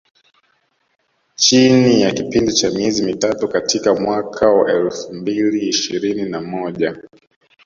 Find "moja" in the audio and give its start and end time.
6.41-6.97